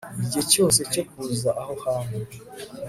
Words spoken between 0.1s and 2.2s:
Igihe cyose cyo kuza aho hantu